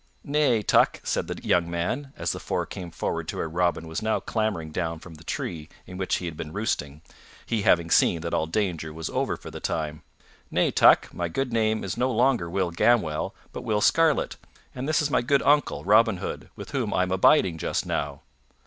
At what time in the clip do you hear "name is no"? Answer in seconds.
11.27-12.11